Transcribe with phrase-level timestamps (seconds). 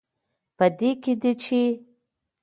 [0.57, 1.61] په دې کې دی، چې